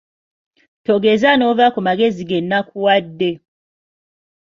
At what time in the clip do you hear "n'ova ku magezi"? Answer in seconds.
1.35-2.21